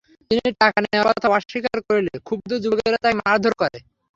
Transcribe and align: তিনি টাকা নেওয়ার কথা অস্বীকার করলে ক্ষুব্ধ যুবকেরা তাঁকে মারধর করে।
তিনি 0.31 0.49
টাকা 0.61 0.79
নেওয়ার 0.83 1.07
কথা 1.09 1.27
অস্বীকার 1.37 1.77
করলে 1.87 2.13
ক্ষুব্ধ 2.27 2.49
যুবকেরা 2.63 2.97
তাঁকে 3.03 3.17
মারধর 3.21 3.53
করে। 3.61 3.77